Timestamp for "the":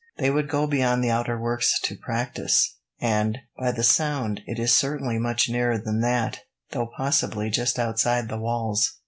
1.03-1.11, 3.71-3.83, 8.27-8.39